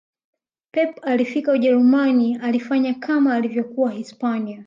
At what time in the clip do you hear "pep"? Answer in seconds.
0.71-0.99